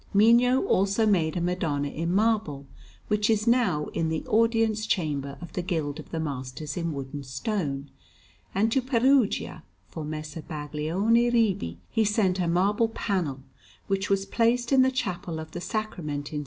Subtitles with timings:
[0.15, 2.65] Mino also made a Madonna in marble,
[3.07, 7.11] which is now in the Audience Chamber of the Guild of the Masters in Wood
[7.13, 7.91] and Stone;
[8.55, 13.43] and to Perugia, for Messer Baglione Ribi, he sent a marble panel,
[13.85, 16.39] which was placed in the Chapel of the Sacrament in S.